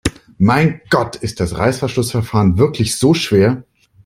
[0.39, 3.65] Mein Gott, ist das Reißverschlussverfahren wirklich so schwer?